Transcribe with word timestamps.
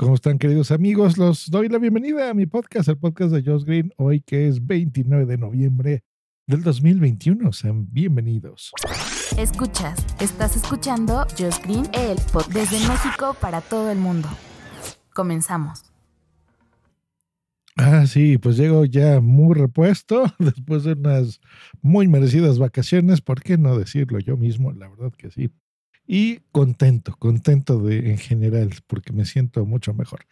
¿Cómo 0.00 0.14
están, 0.14 0.38
queridos 0.38 0.70
amigos? 0.70 1.18
Los 1.18 1.50
doy 1.50 1.68
la 1.68 1.78
bienvenida 1.78 2.30
a 2.30 2.34
mi 2.34 2.46
podcast, 2.46 2.88
el 2.88 2.98
podcast 2.98 3.32
de 3.32 3.42
Josh 3.42 3.64
Green, 3.64 3.92
hoy 3.96 4.20
que 4.20 4.46
es 4.46 4.64
29 4.64 5.26
de 5.26 5.36
noviembre 5.38 6.04
del 6.46 6.62
2021. 6.62 7.52
Sean 7.52 7.92
bienvenidos. 7.92 8.70
Escuchas, 9.36 10.06
estás 10.20 10.54
escuchando 10.54 11.26
Josh 11.36 11.58
Green, 11.64 11.90
el 11.94 12.16
podcast 12.32 12.52
desde 12.52 12.88
México 12.88 13.36
para 13.40 13.60
todo 13.60 13.90
el 13.90 13.98
mundo. 13.98 14.28
Comenzamos. 15.12 15.82
Ah, 17.74 18.06
sí, 18.06 18.38
pues 18.38 18.56
llego 18.56 18.84
ya 18.84 19.20
muy 19.20 19.56
repuesto 19.56 20.26
después 20.38 20.84
de 20.84 20.92
unas 20.92 21.40
muy 21.82 22.06
merecidas 22.06 22.60
vacaciones, 22.60 23.20
¿por 23.20 23.42
qué 23.42 23.58
no 23.58 23.76
decirlo 23.76 24.20
yo 24.20 24.36
mismo? 24.36 24.70
La 24.70 24.88
verdad 24.88 25.12
que 25.18 25.32
sí 25.32 25.50
y 26.10 26.40
contento, 26.52 27.14
contento 27.18 27.78
de 27.80 28.10
en 28.10 28.16
general, 28.16 28.70
porque 28.86 29.12
me 29.12 29.26
siento 29.26 29.66
mucho 29.66 29.92
mejor. 29.92 30.26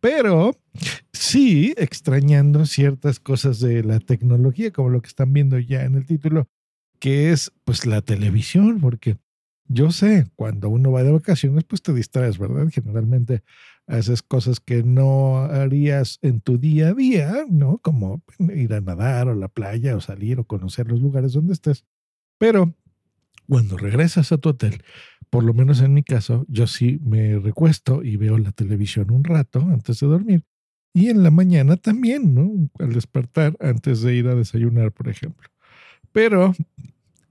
Pero 0.00 0.58
sí 1.12 1.72
extrañando 1.76 2.66
ciertas 2.66 3.20
cosas 3.20 3.60
de 3.60 3.84
la 3.84 4.00
tecnología, 4.00 4.72
como 4.72 4.88
lo 4.88 5.00
que 5.00 5.08
están 5.08 5.32
viendo 5.32 5.56
ya 5.60 5.84
en 5.84 5.94
el 5.94 6.04
título, 6.04 6.48
que 6.98 7.30
es 7.30 7.52
pues 7.64 7.86
la 7.86 8.02
televisión, 8.02 8.80
porque 8.80 9.18
yo 9.68 9.92
sé, 9.92 10.26
cuando 10.34 10.68
uno 10.68 10.90
va 10.90 11.04
de 11.04 11.12
vacaciones, 11.12 11.62
pues 11.62 11.80
te 11.80 11.94
distraes, 11.94 12.36
¿verdad? 12.36 12.66
Generalmente 12.72 13.44
haces 13.86 14.22
cosas 14.22 14.58
que 14.58 14.82
no 14.82 15.38
harías 15.38 16.18
en 16.22 16.40
tu 16.40 16.58
día 16.58 16.88
a 16.88 16.94
día, 16.94 17.44
¿no? 17.48 17.78
Como 17.78 18.20
ir 18.38 18.74
a 18.74 18.80
nadar 18.80 19.28
o 19.28 19.34
la 19.36 19.46
playa 19.46 19.94
o 19.94 20.00
salir 20.00 20.40
o 20.40 20.44
conocer 20.44 20.88
los 20.88 21.00
lugares 21.00 21.34
donde 21.34 21.52
estés. 21.52 21.84
Pero 22.36 22.74
cuando 23.48 23.76
regresas 23.76 24.32
a 24.32 24.38
tu 24.38 24.50
hotel, 24.50 24.82
por 25.30 25.44
lo 25.44 25.54
menos 25.54 25.80
en 25.80 25.94
mi 25.94 26.02
caso, 26.02 26.44
yo 26.48 26.66
sí 26.66 27.00
me 27.04 27.38
recuesto 27.38 28.02
y 28.02 28.16
veo 28.16 28.36
la 28.36 28.50
televisión 28.50 29.12
un 29.12 29.24
rato 29.24 29.60
antes 29.60 30.00
de 30.00 30.08
dormir. 30.08 30.44
Y 30.92 31.08
en 31.08 31.22
la 31.22 31.30
mañana 31.30 31.76
también, 31.76 32.34
¿no? 32.34 32.68
Al 32.80 32.92
despertar 32.92 33.56
antes 33.60 34.02
de 34.02 34.16
ir 34.16 34.26
a 34.26 34.34
desayunar, 34.34 34.90
por 34.90 35.08
ejemplo. 35.08 35.48
Pero 36.12 36.52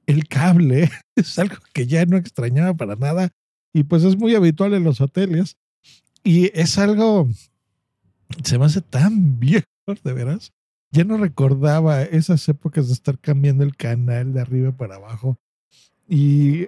el 0.06 0.28
cable 0.30 0.90
es 1.16 1.38
algo 1.38 1.58
que 1.74 1.88
ya 1.88 2.06
no 2.06 2.16
extrañaba 2.16 2.74
para 2.74 2.96
nada 2.96 3.32
y 3.74 3.84
pues 3.84 4.04
es 4.04 4.18
muy 4.18 4.34
habitual 4.34 4.74
en 4.74 4.86
los 4.86 5.02
hoteles. 5.02 5.58
Y 6.24 6.58
es 6.58 6.78
algo, 6.78 7.28
se 8.44 8.58
me 8.58 8.66
hace 8.66 8.82
tan 8.82 9.40
viejo, 9.40 9.66
de 10.04 10.14
veras. 10.14 10.54
Ya 10.92 11.04
no 11.04 11.18
recordaba 11.18 12.02
esas 12.04 12.48
épocas 12.48 12.88
de 12.88 12.94
estar 12.94 13.20
cambiando 13.20 13.64
el 13.64 13.76
canal 13.76 14.34
de 14.34 14.42
arriba 14.42 14.72
para 14.72 14.96
abajo 14.96 15.38
y 16.08 16.68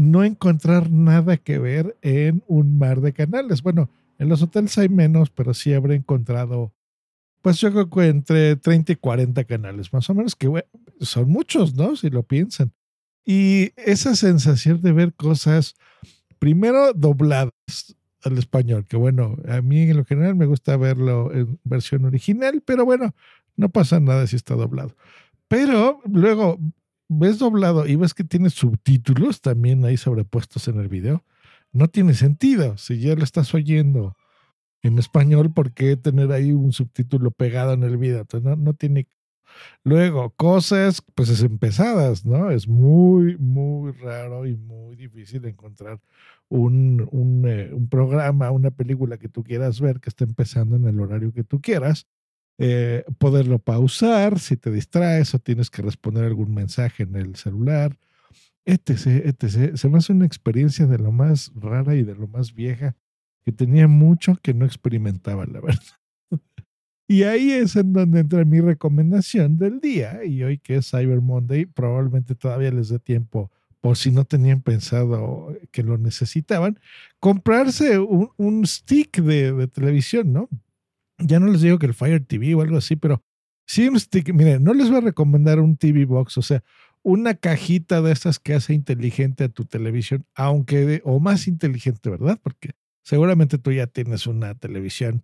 no 0.00 0.24
encontrar 0.24 0.90
nada 0.90 1.36
que 1.36 1.58
ver 1.58 1.96
en 2.02 2.42
un 2.46 2.78
mar 2.78 3.00
de 3.00 3.12
canales. 3.12 3.62
Bueno, 3.62 3.90
en 4.18 4.28
los 4.28 4.42
hoteles 4.42 4.76
hay 4.78 4.88
menos, 4.88 5.30
pero 5.30 5.54
sí 5.54 5.72
habré 5.72 5.94
encontrado, 5.94 6.72
pues 7.42 7.60
yo 7.60 7.70
creo 7.70 7.88
que 7.88 8.08
entre 8.08 8.56
30 8.56 8.92
y 8.92 8.96
40 8.96 9.44
canales, 9.44 9.92
más 9.92 10.08
o 10.10 10.14
menos, 10.14 10.34
que 10.34 10.64
son 11.00 11.28
muchos, 11.28 11.74
¿no? 11.74 11.96
Si 11.96 12.10
lo 12.10 12.22
piensan. 12.22 12.72
Y 13.24 13.72
esa 13.76 14.16
sensación 14.16 14.80
de 14.80 14.92
ver 14.92 15.12
cosas, 15.14 15.76
primero 16.38 16.92
dobladas 16.94 17.52
al 18.22 18.38
español, 18.38 18.86
que 18.86 18.96
bueno, 18.96 19.36
a 19.48 19.60
mí 19.60 19.82
en 19.82 19.96
lo 19.96 20.04
general 20.04 20.34
me 20.34 20.46
gusta 20.46 20.76
verlo 20.76 21.32
en 21.32 21.58
versión 21.64 22.04
original, 22.04 22.62
pero 22.64 22.84
bueno, 22.84 23.14
no 23.56 23.68
pasa 23.68 24.00
nada 24.00 24.26
si 24.26 24.36
está 24.36 24.54
doblado. 24.54 24.96
Pero 25.46 26.00
luego 26.10 26.58
ves 27.08 27.38
doblado 27.38 27.86
y 27.86 27.96
ves 27.96 28.14
que 28.14 28.24
tiene 28.24 28.50
subtítulos 28.50 29.40
también 29.40 29.84
ahí 29.84 29.96
sobrepuestos 29.96 30.68
en 30.68 30.78
el 30.78 30.88
video, 30.88 31.24
no 31.72 31.88
tiene 31.88 32.14
sentido. 32.14 32.76
Si 32.78 33.00
ya 33.00 33.14
lo 33.14 33.24
estás 33.24 33.54
oyendo 33.54 34.16
en 34.82 34.98
español, 34.98 35.52
¿por 35.52 35.72
qué 35.72 35.96
tener 35.96 36.32
ahí 36.32 36.52
un 36.52 36.72
subtítulo 36.72 37.30
pegado 37.30 37.72
en 37.72 37.82
el 37.82 37.96
video? 37.96 38.20
Entonces, 38.20 38.48
no, 38.48 38.56
no 38.56 38.74
tiene. 38.74 39.08
Luego, 39.84 40.30
cosas 40.30 41.02
pues 41.14 41.30
es 41.30 41.42
empezadas, 41.42 42.24
¿no? 42.24 42.50
Es 42.50 42.68
muy, 42.68 43.36
muy 43.38 43.92
raro 43.92 44.46
y 44.46 44.56
muy 44.56 44.96
difícil 44.96 45.44
encontrar 45.46 46.00
un, 46.48 47.08
un, 47.10 47.48
eh, 47.48 47.70
un 47.72 47.88
programa, 47.88 48.50
una 48.50 48.70
película 48.70 49.18
que 49.18 49.28
tú 49.28 49.42
quieras 49.44 49.80
ver 49.80 50.00
que 50.00 50.10
esté 50.10 50.24
empezando 50.24 50.76
en 50.76 50.86
el 50.86 51.00
horario 51.00 51.32
que 51.32 51.44
tú 51.44 51.60
quieras 51.60 52.06
eh, 52.60 53.04
poderlo 53.18 53.60
pausar 53.60 54.40
si 54.40 54.56
te 54.56 54.72
distraes 54.72 55.32
o 55.32 55.38
tienes 55.38 55.70
que 55.70 55.80
responder 55.80 56.24
algún 56.24 56.52
mensaje 56.52 57.04
en 57.04 57.14
el 57.14 57.36
celular, 57.36 57.96
etc, 58.64 59.06
etc. 59.26 59.76
Se 59.76 59.88
me 59.88 59.98
hace 59.98 60.12
una 60.12 60.26
experiencia 60.26 60.86
de 60.86 60.98
lo 60.98 61.12
más 61.12 61.52
rara 61.54 61.94
y 61.94 62.02
de 62.02 62.16
lo 62.16 62.26
más 62.26 62.54
vieja 62.54 62.96
que 63.44 63.52
tenía 63.52 63.86
mucho 63.86 64.36
que 64.42 64.54
no 64.54 64.66
experimentaba, 64.66 65.46
la 65.46 65.60
verdad. 65.60 65.80
y 67.08 67.22
ahí 67.22 67.52
es 67.52 67.76
en 67.76 67.92
donde 67.92 68.20
entra 68.20 68.44
mi 68.44 68.60
recomendación 68.60 69.56
del 69.56 69.78
día 69.80 70.24
y 70.24 70.42
hoy 70.42 70.58
que 70.58 70.76
es 70.76 70.90
Cyber 70.90 71.20
Monday, 71.20 71.64
probablemente 71.64 72.34
todavía 72.34 72.72
les 72.72 72.88
dé 72.88 72.98
tiempo 72.98 73.52
por 73.80 73.96
si 73.96 74.10
no 74.10 74.24
tenían 74.24 74.62
pensado 74.62 75.56
que 75.70 75.84
lo 75.84 75.96
necesitaban, 75.96 76.80
comprarse 77.20 78.00
un, 78.00 78.66
stick 78.66 79.20
de 79.20 79.68
televisión, 79.68 80.32
¿no? 80.32 80.48
Ya 81.18 81.40
no 81.40 81.48
les 81.48 81.60
digo 81.60 81.78
que 81.78 81.86
el 81.86 81.94
Fire 81.94 82.24
TV 82.24 82.54
o 82.54 82.62
algo 82.62 82.78
así, 82.78 82.96
pero 82.96 83.22
sí. 83.66 83.90
Miren, 84.32 84.64
no 84.64 84.74
les 84.74 84.88
voy 84.88 84.98
a 84.98 85.02
recomendar 85.02 85.60
un 85.60 85.76
TV 85.76 86.04
Box, 86.04 86.38
o 86.38 86.42
sea, 86.42 86.62
una 87.02 87.34
cajita 87.34 88.02
de 88.02 88.12
estas 88.12 88.38
que 88.38 88.54
hace 88.54 88.74
inteligente 88.74 89.44
a 89.44 89.48
tu 89.48 89.64
televisión, 89.64 90.26
aunque, 90.34 91.00
o 91.04 91.20
más 91.20 91.48
inteligente, 91.48 92.10
¿verdad? 92.10 92.38
Porque 92.42 92.72
seguramente 93.02 93.58
tú 93.58 93.72
ya 93.72 93.86
tienes 93.86 94.26
una 94.26 94.54
televisión 94.54 95.22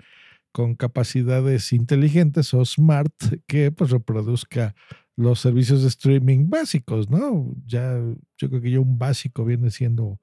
con 0.53 0.77
capacidades 0.77 1.72
inteligentes 1.72 2.54
o 2.54 2.65
smart 2.65 3.12
que 3.47 3.72
pues 3.72 3.91
reproduzca 3.91 4.75
los 5.16 5.41
servicios 5.41 5.83
de 5.83 5.88
streaming 5.88 6.49
básicos, 6.49 7.10
¿no? 7.10 7.54
Ya 7.66 8.00
yo 8.38 8.49
creo 8.49 8.60
que 8.60 8.78
un 8.78 8.99
básico 8.99 9.44
viene 9.44 9.71
siendo 9.71 10.21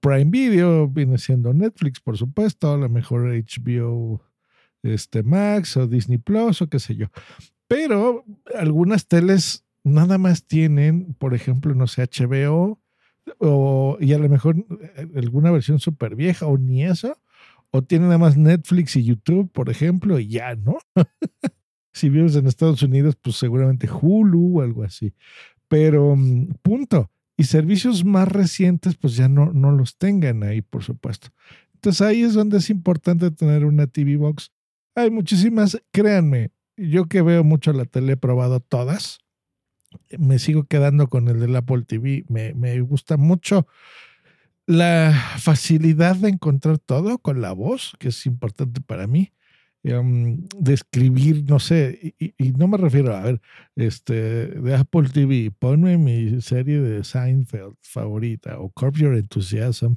Prime 0.00 0.30
Video, 0.30 0.88
viene 0.88 1.18
siendo 1.18 1.52
Netflix, 1.54 2.00
por 2.00 2.16
supuesto, 2.16 2.72
a 2.72 2.76
lo 2.76 2.88
mejor 2.88 3.28
HBO 3.28 4.22
este, 4.84 5.22
Max 5.22 5.76
o 5.76 5.86
Disney 5.86 6.18
Plus 6.18 6.62
o 6.62 6.68
qué 6.68 6.78
sé 6.78 6.94
yo. 6.94 7.06
Pero 7.66 8.24
algunas 8.54 9.06
teles 9.06 9.64
nada 9.82 10.18
más 10.18 10.44
tienen, 10.44 11.14
por 11.14 11.34
ejemplo, 11.34 11.74
no 11.74 11.86
sé, 11.86 12.02
HBO 12.02 12.80
o, 13.38 13.96
y 14.00 14.12
a 14.12 14.18
lo 14.18 14.28
mejor 14.28 14.56
eh, 14.58 15.08
alguna 15.16 15.50
versión 15.50 15.78
súper 15.78 16.14
vieja 16.14 16.46
o 16.46 16.58
ni 16.58 16.84
eso, 16.84 17.18
o 17.70 17.82
tienen 17.82 18.08
nada 18.08 18.18
más 18.18 18.36
Netflix 18.36 18.96
y 18.96 19.04
YouTube, 19.04 19.50
por 19.50 19.70
ejemplo, 19.70 20.18
y 20.18 20.28
ya, 20.28 20.54
¿no? 20.54 20.78
si 21.92 22.08
vives 22.08 22.36
en 22.36 22.46
Estados 22.46 22.82
Unidos, 22.82 23.16
pues 23.16 23.36
seguramente 23.36 23.88
Hulu 23.90 24.58
o 24.58 24.62
algo 24.62 24.82
así. 24.82 25.14
Pero 25.68 26.14
mm, 26.16 26.54
punto. 26.62 27.10
Y 27.36 27.44
servicios 27.44 28.04
más 28.04 28.28
recientes, 28.28 28.94
pues 28.94 29.16
ya 29.16 29.28
no, 29.28 29.52
no 29.52 29.72
los 29.72 29.96
tengan 29.96 30.44
ahí, 30.44 30.62
por 30.62 30.84
supuesto. 30.84 31.28
Entonces 31.74 32.00
ahí 32.00 32.22
es 32.22 32.34
donde 32.34 32.58
es 32.58 32.70
importante 32.70 33.30
tener 33.32 33.64
una 33.64 33.88
TV 33.88 34.16
Box 34.16 34.52
hay 34.94 35.10
muchísimas, 35.10 35.80
créanme, 35.92 36.50
yo 36.76 37.06
que 37.06 37.22
veo 37.22 37.44
mucho 37.44 37.72
la 37.72 37.84
tele, 37.84 38.12
he 38.12 38.16
probado 38.16 38.60
todas. 38.60 39.18
Me 40.18 40.38
sigo 40.38 40.64
quedando 40.64 41.08
con 41.08 41.28
el 41.28 41.40
del 41.40 41.54
Apple 41.56 41.84
TV. 41.86 42.24
Me, 42.28 42.52
me 42.54 42.80
gusta 42.80 43.16
mucho 43.16 43.66
la 44.66 45.12
facilidad 45.38 46.16
de 46.16 46.30
encontrar 46.30 46.78
todo 46.78 47.18
con 47.18 47.40
la 47.40 47.52
voz, 47.52 47.94
que 47.98 48.08
es 48.08 48.26
importante 48.26 48.80
para 48.80 49.06
mí. 49.06 49.32
Um, 49.86 50.48
de 50.58 50.72
escribir, 50.72 51.44
no 51.46 51.58
sé, 51.58 52.14
y, 52.18 52.32
y, 52.38 52.52
no 52.52 52.68
me 52.68 52.78
refiero 52.78 53.14
a, 53.14 53.20
ver, 53.20 53.42
este, 53.76 54.46
de 54.46 54.74
Apple 54.74 55.10
TV, 55.10 55.50
ponme 55.50 55.98
mi 55.98 56.40
serie 56.40 56.80
de 56.80 57.04
Seinfeld 57.04 57.74
favorita 57.82 58.58
o 58.60 58.70
Curb 58.70 58.96
Your 58.96 59.14
Enthusiasm 59.14 59.96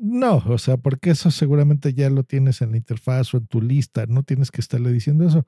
no, 0.00 0.36
o 0.46 0.58
sea, 0.58 0.76
porque 0.76 1.10
eso 1.10 1.30
seguramente 1.30 1.94
ya 1.94 2.10
lo 2.10 2.24
tienes 2.24 2.62
en 2.62 2.72
la 2.72 2.76
interfaz 2.76 3.34
o 3.34 3.38
en 3.38 3.46
tu 3.46 3.60
lista, 3.60 4.06
no 4.06 4.22
tienes 4.22 4.50
que 4.50 4.60
estarle 4.60 4.92
diciendo 4.92 5.26
eso. 5.26 5.46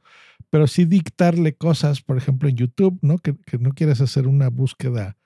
Pero 0.51 0.67
sí 0.67 0.85
dictarle 0.85 1.55
cosas, 1.55 2.03
por 2.03 2.17
ejemplo, 2.17 2.49
en 2.49 2.57
YouTube, 2.57 2.99
¿no? 3.03 3.19
Que, 3.19 3.35
no 3.59 3.73
quieres 3.73 4.01
hacer 4.01 4.27
una 4.27 4.49
búsqueda 4.51 5.17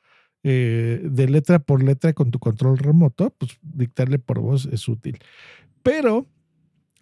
eh, 0.43 1.00
de 1.05 1.29
letra 1.29 1.59
por 1.59 1.82
letra 1.82 2.12
con 2.12 2.31
tu 2.31 2.38
control 2.38 2.79
remoto, 2.79 3.31
pues 3.38 3.59
dictarle 3.62 4.19
por 4.19 4.41
voz 4.41 4.67
es 4.67 4.88
útil. 4.88 5.19
Pero 5.82 6.26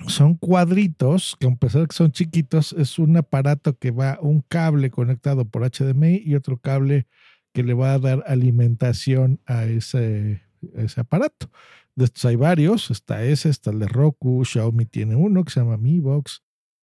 son 0.09 0.35
cuadritos 0.35 1.37
que 1.41 1.47
a 1.47 1.55
pesar 1.57 1.89
que 1.89 1.95
son 1.95 2.13
chiquitos, 2.13 2.75
es 2.75 2.99
un 2.99 3.17
aparato 3.17 3.77
que 3.79 3.91
va 3.91 4.19
un 4.21 4.43
cable 4.43 4.91
conectado 4.91 5.45
por 5.47 5.63
HDMI 5.63 6.23
y 6.25 6.35
otro 6.35 6.59
cable 6.59 7.07
que 7.53 7.63
le 7.63 7.75
va 7.75 7.95
a 7.95 7.99
dar 7.99 8.23
alimentación 8.27 9.41
a 9.47 9.65
ese 9.65 10.43
aparato. 10.97 11.51
De 11.97 12.05
estos 12.05 12.25
hay 12.27 12.37
varios, 12.37 12.91
está 12.91 13.25
ese, 13.25 13.49
está 13.49 13.71
el 13.71 13.79
de 13.79 13.89
Roku, 13.89 14.45
Xiaomi 14.45 14.85
tiene 14.85 15.17
uno 15.17 15.45
que 15.45 15.51
se 15.51 15.61
llama 15.61 15.79
Mi 15.79 15.99
Box, 15.99 16.43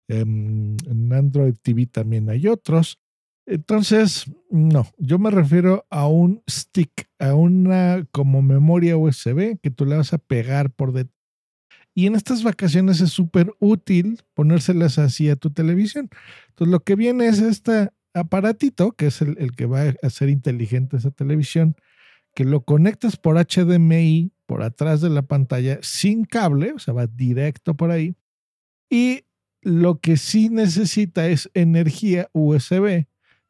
em, 0.07 0.77
en 0.87 1.13
Android 1.13 1.55
TV 1.63 1.87
también 1.87 2.29
hay 2.29 2.47
otros. 2.47 2.99
Entonces, 3.47 4.31
no, 4.51 4.87
yo 4.99 5.19
me 5.19 5.31
refiero 5.31 5.87
a 5.89 6.07
un 6.07 6.43
stick, 6.49 7.09
a 7.19 7.35
una 7.35 8.07
como 8.13 8.43
memoria 8.43 8.99
USB 8.99 9.59
que 9.63 9.71
tú 9.71 9.87
le 9.87 9.97
vas 9.97 10.13
a 10.13 10.19
pegar 10.19 10.71
por 10.71 10.93
detrás. 10.93 11.17
Y 11.95 12.07
en 12.07 12.15
estas 12.15 12.43
vacaciones 12.43 13.01
es 13.01 13.11
súper 13.11 13.55
útil 13.59 14.21
ponérselas 14.35 14.99
así 14.99 15.31
a 15.31 15.37
tu 15.37 15.51
televisión. 15.51 16.11
Entonces, 16.51 16.71
lo 16.71 16.81
que 16.81 16.95
viene 16.95 17.27
es 17.27 17.41
este 17.41 17.89
aparatito, 18.13 18.93
que 18.93 19.07
es 19.07 19.23
el, 19.23 19.37
el 19.39 19.53
que 19.53 19.65
va 19.65 19.81
a 19.83 19.95
hacer 20.03 20.29
inteligente 20.29 20.99
esa 20.99 21.11
televisión, 21.11 21.75
que 22.35 22.45
lo 22.45 22.61
conectas 22.61 23.17
por 23.17 23.37
HDMI 23.37 24.31
por 24.49 24.63
atrás 24.63 25.03
de 25.03 25.11
la 25.11 25.21
pantalla 25.21 25.79
sin 25.83 26.25
cable, 26.25 26.73
o 26.73 26.79
sea, 26.79 26.95
va 26.95 27.07
directo 27.07 27.77
por 27.77 27.91
ahí. 27.91 28.17
Y 28.89 29.27
lo 29.61 30.01
que 30.01 30.17
sí 30.17 30.49
necesita 30.49 31.29
es 31.29 31.51
energía 31.53 32.31
USB 32.33 33.05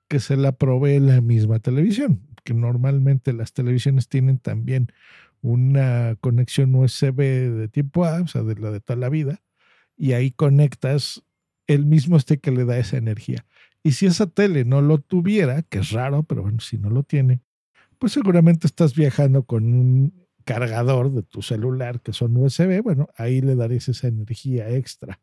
que 0.08 0.18
se 0.18 0.36
la 0.36 0.50
provee 0.50 0.98
la 0.98 1.20
misma 1.20 1.60
televisión, 1.60 2.26
que 2.42 2.52
normalmente 2.52 3.32
las 3.32 3.52
televisiones 3.52 4.08
tienen 4.08 4.38
también 4.38 4.88
una 5.40 6.16
conexión 6.20 6.74
USB 6.74 7.16
de 7.16 7.68
tipo 7.68 8.04
A, 8.04 8.22
o 8.22 8.26
sea, 8.26 8.42
de 8.42 8.56
la 8.56 8.72
de 8.72 8.80
toda 8.80 8.98
la 8.98 9.08
vida, 9.08 9.40
y 9.96 10.14
ahí 10.14 10.32
conectas 10.32 11.22
el 11.68 11.86
mismo 11.86 12.16
este 12.16 12.38
que 12.38 12.50
le 12.50 12.64
da 12.64 12.76
esa 12.76 12.96
energía. 12.96 13.46
Y 13.84 13.92
si 13.92 14.06
esa 14.06 14.26
tele 14.26 14.64
no 14.64 14.82
lo 14.82 14.98
tuviera, 14.98 15.62
que 15.62 15.78
es 15.78 15.92
raro, 15.92 16.24
pero 16.24 16.42
bueno, 16.42 16.58
si 16.58 16.76
no 16.76 16.90
lo 16.90 17.04
tiene, 17.04 17.40
pues 18.00 18.14
seguramente 18.14 18.66
estás 18.66 18.96
viajando 18.96 19.44
con 19.44 19.72
un 19.72 20.27
cargador 20.48 21.12
de 21.12 21.22
tu 21.22 21.42
celular 21.42 22.00
que 22.00 22.14
son 22.14 22.34
USB, 22.34 22.80
bueno, 22.82 23.10
ahí 23.18 23.42
le 23.42 23.54
darías 23.54 23.86
esa 23.90 24.08
energía 24.08 24.70
extra. 24.70 25.20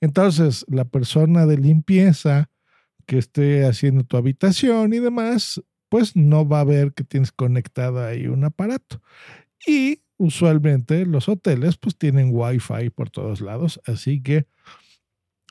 Entonces, 0.00 0.64
la 0.68 0.84
persona 0.84 1.44
de 1.44 1.58
limpieza 1.58 2.50
que 3.04 3.18
esté 3.18 3.64
haciendo 3.64 4.04
tu 4.04 4.16
habitación 4.16 4.92
y 4.92 5.00
demás, 5.00 5.60
pues 5.88 6.14
no 6.14 6.48
va 6.48 6.60
a 6.60 6.64
ver 6.64 6.92
que 6.92 7.02
tienes 7.02 7.32
conectado 7.32 8.06
ahí 8.06 8.28
un 8.28 8.44
aparato. 8.44 9.02
Y 9.66 10.02
usualmente 10.18 11.04
los 11.04 11.28
hoteles 11.28 11.76
pues 11.76 11.98
tienen 11.98 12.30
wifi 12.32 12.90
por 12.90 13.10
todos 13.10 13.40
lados, 13.40 13.80
así 13.86 14.22
que 14.22 14.46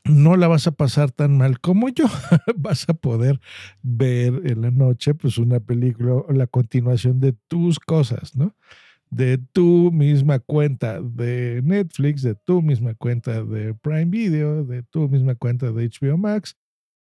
no 0.06 0.38
la 0.38 0.48
vas 0.48 0.66
a 0.66 0.72
pasar 0.72 1.12
tan 1.12 1.38
mal 1.38 1.60
como 1.60 1.90
yo. 1.90 2.06
vas 2.56 2.88
a 2.88 2.94
poder 2.94 3.42
ver 3.82 4.44
en 4.46 4.62
la 4.62 4.72
noche 4.72 5.14
pues 5.14 5.38
una 5.38 5.60
película 5.60 6.24
la 6.30 6.48
continuación 6.48 7.20
de 7.20 7.34
tus 7.34 7.82
cosas, 7.82 8.38
¿no? 8.38 8.56
De 9.10 9.38
tu 9.38 9.92
misma 9.92 10.40
cuenta 10.40 11.02
de 11.02 11.62
Netflix, 11.64 12.22
de 12.22 12.36
tu 12.36 12.62
misma 12.62 12.94
cuenta 12.94 13.44
de 13.44 13.74
Prime 13.74 14.06
Video, 14.06 14.64
de 14.64 14.84
tu 14.84 15.10
misma 15.10 15.36
cuenta 15.36 15.72
de 15.72 15.90
HBO 15.90 16.18
Max 16.18 16.58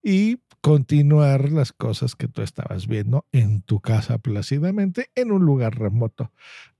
y 0.03 0.37
continuar 0.61 1.51
las 1.51 1.73
cosas 1.73 2.15
que 2.15 2.27
tú 2.27 2.43
estabas 2.43 2.87
viendo 2.87 3.25
en 3.31 3.61
tu 3.63 3.79
casa 3.79 4.19
plácidamente 4.19 5.09
en 5.15 5.31
un 5.31 5.43
lugar 5.45 5.79
remoto. 5.79 6.31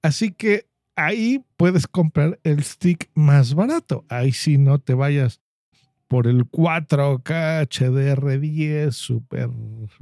Así 0.04 0.32
que 0.32 0.68
ahí 0.96 1.44
puedes 1.58 1.88
comprar 1.88 2.40
el 2.44 2.64
stick 2.64 3.10
más 3.16 3.56
barato. 3.56 4.06
Ahí 4.10 4.32
sí 4.32 4.60
no 4.60 4.80
te 4.80 4.94
vayas 4.94 5.42
por 6.08 6.28
el 6.28 6.46
4K 6.46 7.68
HDR10 7.68 8.92
super 8.92 9.50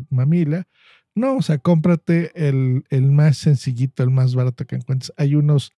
mamila. 0.10 0.68
No, 1.16 1.38
o 1.38 1.42
sea, 1.42 1.60
cómprate 1.60 2.32
el, 2.36 2.86
el, 2.90 3.12
más 3.12 3.38
sencillito, 3.38 4.04
el 4.04 4.10
más 4.10 4.34
barato 4.34 4.66
que 4.66 4.76
encuentres. 4.76 5.14
Hay 5.16 5.36
unos, 5.36 5.72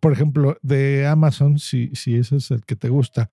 por 0.00 0.12
ejemplo, 0.12 0.58
de 0.62 1.06
Amazon, 1.06 1.58
si, 1.58 1.90
si 1.94 2.16
ese 2.16 2.36
es 2.36 2.50
el 2.50 2.64
que 2.64 2.74
te 2.74 2.88
gusta. 2.88 3.30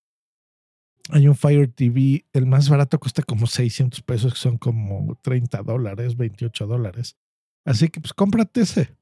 Hay 1.10 1.28
un 1.28 1.36
Fire 1.36 1.68
TV, 1.68 2.26
el 2.32 2.46
más 2.46 2.70
barato 2.70 3.00
cuesta 3.00 3.24
como 3.24 3.48
600 3.48 4.02
pesos, 4.04 4.34
que 4.34 4.40
son 4.40 4.58
como 4.58 5.18
30 5.24 5.64
dólares, 5.64 6.16
28 6.16 6.68
dólares. 6.68 7.18
Así 7.66 7.90
que 7.90 8.00
pues 8.00 8.14
cómprate 8.14 8.62
ese. 8.62 8.96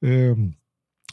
Em, 0.00 0.54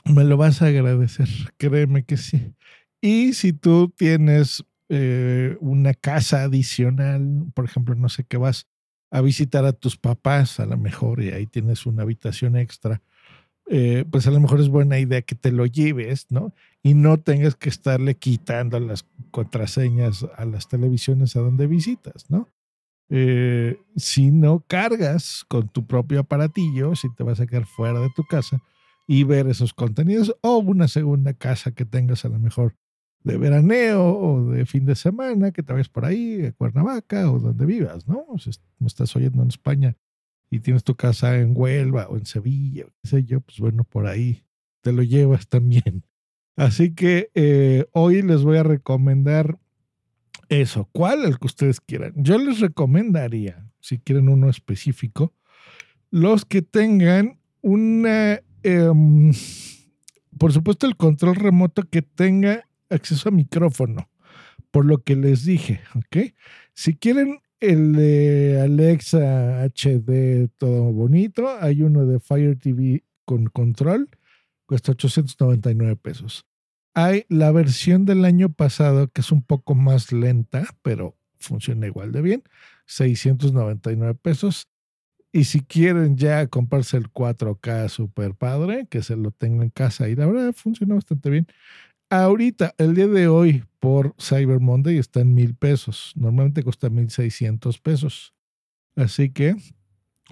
me 0.05 0.23
lo 0.23 0.37
vas 0.37 0.61
a 0.61 0.67
agradecer, 0.67 1.27
créeme 1.57 2.05
que 2.05 2.17
sí. 2.17 2.55
Y 3.01 3.33
si 3.33 3.51
tú 3.51 3.89
tienes 3.89 4.63
eh, 4.89 5.57
una 5.59 5.93
casa 5.93 6.43
adicional, 6.43 7.47
por 7.53 7.65
ejemplo, 7.65 7.95
no 7.95 8.09
sé, 8.09 8.23
qué 8.23 8.37
vas 8.37 8.67
a 9.09 9.21
visitar 9.21 9.65
a 9.65 9.73
tus 9.73 9.97
papás 9.97 10.59
a 10.59 10.65
lo 10.65 10.77
mejor 10.77 11.21
y 11.21 11.29
ahí 11.29 11.45
tienes 11.45 11.85
una 11.85 12.03
habitación 12.03 12.55
extra, 12.55 13.01
eh, 13.69 14.05
pues 14.09 14.27
a 14.27 14.31
lo 14.31 14.39
mejor 14.39 14.59
es 14.59 14.69
buena 14.69 14.99
idea 14.99 15.21
que 15.21 15.35
te 15.35 15.51
lo 15.51 15.65
lleves, 15.65 16.27
¿no? 16.29 16.53
Y 16.83 16.93
no 16.93 17.17
tengas 17.17 17.55
que 17.55 17.69
estarle 17.69 18.15
quitando 18.15 18.79
las 18.79 19.05
contraseñas 19.31 20.25
a 20.35 20.45
las 20.45 20.69
televisiones 20.69 21.35
a 21.35 21.41
donde 21.41 21.67
visitas, 21.67 22.29
¿no? 22.29 22.47
Eh, 23.09 23.79
si 23.95 24.31
no 24.31 24.63
cargas 24.67 25.45
con 25.47 25.69
tu 25.69 25.85
propio 25.85 26.21
aparatillo, 26.21 26.95
si 26.95 27.13
te 27.13 27.23
vas 27.23 27.39
a 27.39 27.47
quedar 27.47 27.65
fuera 27.65 27.99
de 27.99 28.09
tu 28.15 28.23
casa 28.25 28.61
y 29.07 29.23
ver 29.23 29.47
esos 29.47 29.73
contenidos 29.73 30.35
o 30.41 30.57
una 30.57 30.87
segunda 30.89 31.33
casa 31.33 31.71
que 31.71 31.85
tengas 31.85 32.25
a 32.25 32.29
lo 32.29 32.39
mejor 32.39 32.75
de 33.27 33.37
veraneo 33.37 34.17
o 34.17 34.51
de 34.51 34.65
fin 34.65 34.85
de 34.85 34.95
semana, 34.95 35.51
que 35.51 35.61
te 35.61 35.73
vayas 35.73 35.89
por 35.89 36.05
ahí, 36.05 36.45
a 36.45 36.51
Cuernavaca 36.53 37.29
o 37.29 37.39
donde 37.39 37.65
vivas, 37.65 38.07
¿no? 38.07 38.25
Como 38.25 38.87
estás 38.87 39.15
oyendo 39.15 39.43
en 39.43 39.49
España 39.49 39.95
y 40.49 40.59
tienes 40.59 40.83
tu 40.83 40.95
casa 40.95 41.37
en 41.37 41.51
Huelva 41.55 42.07
o 42.09 42.17
en 42.17 42.25
Sevilla, 42.25 42.85
o 42.85 42.89
qué 43.01 43.07
sé 43.07 43.23
yo, 43.23 43.41
pues 43.41 43.59
bueno, 43.59 43.83
por 43.83 44.07
ahí 44.07 44.43
te 44.81 44.91
lo 44.93 45.03
llevas 45.03 45.47
también. 45.47 46.05
Así 46.55 46.95
que 46.95 47.29
eh, 47.35 47.85
hoy 47.91 48.21
les 48.23 48.43
voy 48.43 48.57
a 48.57 48.63
recomendar 48.63 49.59
eso. 50.49 50.89
¿Cuál? 50.91 51.25
El 51.25 51.37
que 51.37 51.47
ustedes 51.47 51.81
quieran. 51.81 52.13
Yo 52.15 52.37
les 52.37 52.59
recomendaría, 52.59 53.69
si 53.79 53.99
quieren 53.99 54.29
uno 54.29 54.49
específico, 54.49 55.33
los 56.09 56.45
que 56.45 56.61
tengan 56.61 57.39
una, 57.61 58.41
em, 58.63 59.33
por 60.37 60.53
supuesto, 60.53 60.87
el 60.87 60.95
control 60.95 61.35
remoto 61.35 61.83
que 61.89 62.01
tenga 62.01 62.66
acceso 62.89 63.29
a 63.29 63.31
micrófono, 63.31 64.09
por 64.71 64.85
lo 64.85 65.03
que 65.03 65.15
les 65.15 65.45
dije, 65.45 65.81
¿ok? 65.95 66.33
Si 66.73 66.95
quieren 66.95 67.39
el 67.59 67.93
de 67.93 68.61
Alexa 68.61 69.63
HD 69.63 70.49
todo 70.57 70.91
bonito, 70.91 71.49
hay 71.59 71.81
uno 71.81 72.05
de 72.05 72.19
Fire 72.19 72.57
TV 72.57 73.03
con 73.25 73.47
control, 73.47 74.09
cuesta 74.65 74.91
899 74.91 75.95
pesos. 75.95 76.45
Hay 76.93 77.25
la 77.29 77.51
versión 77.51 78.05
del 78.05 78.25
año 78.25 78.49
pasado 78.49 79.07
que 79.09 79.21
es 79.21 79.31
un 79.31 79.43
poco 79.43 79.75
más 79.75 80.11
lenta, 80.11 80.65
pero 80.81 81.15
funciona 81.39 81.87
igual 81.87 82.11
de 82.11 82.21
bien, 82.21 82.43
699 82.85 84.15
pesos. 84.15 84.67
Y 85.31 85.43
si 85.43 85.61
quieren 85.61 86.17
ya 86.17 86.47
comprarse 86.47 86.97
el 86.97 87.11
4K 87.11 87.89
super 87.89 88.33
padre, 88.33 88.87
que 88.89 89.03
se 89.03 89.15
lo 89.15 89.31
tengo 89.31 89.61
en 89.61 89.69
casa 89.69 90.09
y 90.09 90.15
la 90.15 90.25
verdad 90.25 90.53
funciona 90.53 90.95
bastante 90.95 91.29
bien, 91.29 91.47
Ahorita, 92.09 92.73
el 92.77 92.95
día 92.95 93.07
de 93.07 93.27
hoy, 93.27 93.65
por 93.81 94.15
Cyber 94.17 94.61
Monday 94.61 94.97
está 94.97 95.19
en 95.19 95.33
mil 95.33 95.55
pesos. 95.55 96.13
Normalmente 96.15 96.63
cuesta 96.63 96.89
mil 96.89 97.09
seiscientos 97.09 97.79
pesos. 97.79 98.33
Así 98.95 99.29
que 99.29 99.55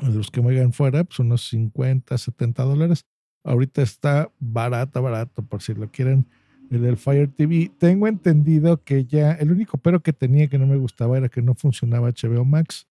los 0.01 0.31
que 0.31 0.39
me 0.39 0.47
vayan 0.47 0.71
fuera, 0.71 1.03
pues 1.03 1.19
unos 1.19 1.49
50, 1.49 2.17
70 2.17 2.63
dólares. 2.63 3.05
Ahorita 3.43 3.81
está 3.81 4.31
barato, 4.39 5.01
barato, 5.01 5.43
por 5.43 5.61
si 5.61 5.73
lo 5.73 5.91
quieren. 5.91 6.27
El 6.71 6.81
del 6.81 6.97
Fire 6.97 7.27
TV. 7.27 7.71
Tengo 7.77 8.07
entendido 8.07 8.81
que 8.83 9.05
ya 9.05 9.33
el 9.33 9.51
único 9.51 9.77
pero 9.77 10.01
que 10.01 10.13
tenía 10.13 10.47
que 10.47 10.57
no 10.57 10.65
me 10.65 10.77
gustaba 10.77 11.17
era 11.17 11.29
que 11.29 11.41
no 11.41 11.55
funcionaba 11.55 12.09
HBO 12.09 12.45
Max. 12.45 12.87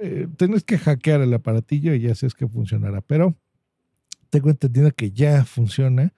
Eh, 0.00 0.28
tienes 0.36 0.62
que 0.62 0.78
hackear 0.78 1.22
el 1.22 1.32
aparatillo 1.34 1.94
y 1.94 2.00
ya 2.00 2.12
es 2.12 2.34
que 2.34 2.46
funcionará. 2.46 3.00
Pero 3.00 3.34
tengo 4.28 4.50
entendido 4.50 4.90
que 4.92 5.10
ya 5.10 5.44
funciona. 5.44 6.12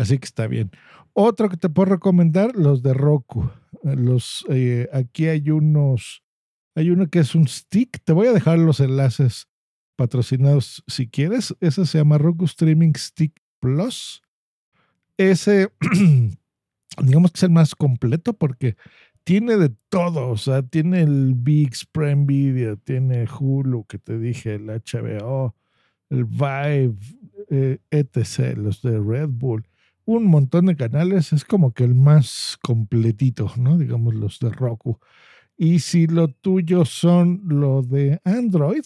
Así 0.00 0.18
que 0.18 0.24
está 0.24 0.46
bien. 0.46 0.70
Otro 1.12 1.50
que 1.50 1.58
te 1.58 1.68
puedo 1.68 1.90
recomendar, 1.90 2.56
los 2.56 2.82
de 2.82 2.94
Roku. 2.94 3.50
Los, 3.82 4.46
eh, 4.48 4.88
aquí 4.94 5.28
hay 5.28 5.50
unos, 5.50 6.22
hay 6.74 6.90
uno 6.90 7.08
que 7.08 7.18
es 7.18 7.34
un 7.34 7.46
stick. 7.46 8.00
Te 8.02 8.14
voy 8.14 8.26
a 8.26 8.32
dejar 8.32 8.58
los 8.58 8.80
enlaces 8.80 9.48
patrocinados 9.96 10.82
si 10.86 11.06
quieres. 11.06 11.54
Ese 11.60 11.84
se 11.84 11.98
llama 11.98 12.16
Roku 12.16 12.46
Streaming 12.46 12.94
Stick 12.96 13.38
Plus. 13.60 14.22
Ese, 15.18 15.70
digamos 17.02 17.32
que 17.32 17.36
es 17.38 17.42
el 17.42 17.50
más 17.50 17.74
completo 17.74 18.32
porque 18.32 18.76
tiene 19.22 19.58
de 19.58 19.70
todo. 19.90 20.30
O 20.30 20.38
sea, 20.38 20.62
tiene 20.62 21.02
el 21.02 21.34
Big 21.34 21.72
Prime 21.92 22.24
Video, 22.24 22.78
tiene 22.78 23.26
Hulu, 23.28 23.84
que 23.84 23.98
te 23.98 24.18
dije, 24.18 24.54
el 24.54 24.68
HBO, 24.68 25.54
el 26.08 26.24
Vive, 26.24 26.94
eh, 27.50 27.80
etc., 27.90 28.56
los 28.56 28.80
de 28.80 28.98
Red 28.98 29.28
Bull 29.28 29.66
un 30.16 30.26
montón 30.26 30.66
de 30.66 30.76
canales, 30.76 31.32
es 31.32 31.44
como 31.44 31.72
que 31.72 31.84
el 31.84 31.94
más 31.94 32.58
completito, 32.62 33.52
¿no? 33.56 33.78
Digamos 33.78 34.14
los 34.14 34.38
de 34.38 34.50
Roku. 34.50 34.98
Y 35.56 35.80
si 35.80 36.06
lo 36.06 36.28
tuyo 36.28 36.84
son 36.84 37.42
lo 37.44 37.82
de 37.82 38.20
Android, 38.24 38.84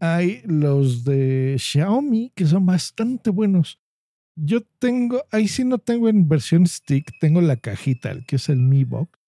hay 0.00 0.42
los 0.44 1.04
de 1.04 1.56
Xiaomi 1.58 2.32
que 2.34 2.46
son 2.46 2.66
bastante 2.66 3.30
buenos. 3.30 3.80
Yo 4.36 4.60
tengo, 4.78 5.24
ahí 5.32 5.48
sí 5.48 5.64
no 5.64 5.78
tengo 5.78 6.08
en 6.08 6.28
versión 6.28 6.66
stick, 6.66 7.10
tengo 7.20 7.40
la 7.40 7.56
cajita, 7.56 8.10
el 8.10 8.24
que 8.24 8.36
es 8.36 8.48
el 8.48 8.58
Mi 8.58 8.84
Box, 8.84 9.18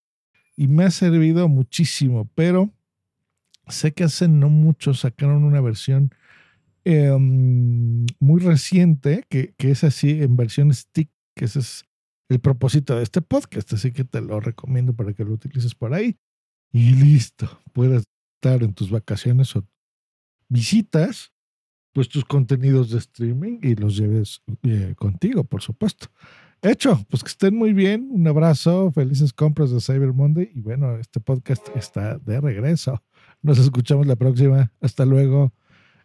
y 0.56 0.68
me 0.68 0.84
ha 0.84 0.90
servido 0.90 1.48
muchísimo, 1.48 2.30
pero 2.34 2.70
sé 3.66 3.92
que 3.92 4.04
hace 4.04 4.28
no 4.28 4.48
mucho 4.48 4.94
sacaron 4.94 5.42
una 5.42 5.60
versión 5.60 6.14
em, 6.84 8.06
muy 8.18 8.40
reciente, 8.40 9.24
que, 9.28 9.54
que 9.56 9.70
es 9.70 9.84
así 9.84 10.22
en 10.22 10.36
versión 10.36 10.72
stick, 10.72 11.10
que 11.34 11.46
ese 11.46 11.60
es 11.60 11.84
el 12.28 12.40
propósito 12.40 12.96
de 12.96 13.02
este 13.02 13.22
podcast, 13.22 13.72
así 13.72 13.92
que 13.92 14.04
te 14.04 14.20
lo 14.20 14.40
recomiendo 14.40 14.94
para 14.94 15.12
que 15.12 15.24
lo 15.24 15.32
utilices 15.32 15.74
por 15.74 15.94
ahí. 15.94 16.16
Y 16.72 16.94
listo, 16.94 17.60
puedes 17.72 18.04
estar 18.36 18.62
en 18.62 18.72
tus 18.72 18.90
vacaciones 18.90 19.54
o 19.56 19.64
visitas 20.48 21.32
pues 21.92 22.08
tus 22.08 22.24
contenidos 22.24 22.90
de 22.90 22.98
streaming 22.98 23.58
y 23.62 23.74
los 23.74 23.96
lleves 23.96 24.42
eh, 24.62 24.94
contigo, 24.96 25.44
por 25.44 25.62
supuesto. 25.62 26.06
Hecho, 26.62 27.04
pues 27.08 27.22
que 27.22 27.28
estén 27.28 27.56
muy 27.56 27.72
bien. 27.72 28.08
Un 28.10 28.28
abrazo, 28.28 28.92
felices 28.92 29.32
compras 29.32 29.70
de 29.70 29.80
Cyber 29.80 30.12
Monday 30.12 30.50
y 30.54 30.60
bueno, 30.60 30.96
este 30.98 31.20
podcast 31.20 31.66
está 31.74 32.18
de 32.18 32.40
regreso. 32.40 33.02
Nos 33.42 33.58
escuchamos 33.58 34.06
la 34.06 34.16
próxima. 34.16 34.70
Hasta 34.80 35.04
luego 35.04 35.52